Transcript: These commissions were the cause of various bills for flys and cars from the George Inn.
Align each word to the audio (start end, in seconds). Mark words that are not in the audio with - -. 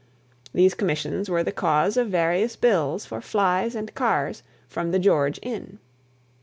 These 0.51 0.73
commissions 0.73 1.29
were 1.29 1.43
the 1.43 1.51
cause 1.51 1.95
of 1.95 2.07
various 2.09 2.55
bills 2.55 3.05
for 3.05 3.21
flys 3.21 3.75
and 3.75 3.93
cars 3.93 4.41
from 4.67 4.89
the 4.89 4.97
George 4.97 5.37
Inn. 5.43 5.77